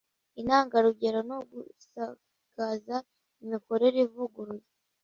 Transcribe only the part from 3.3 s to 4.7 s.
imikorere ivuguruye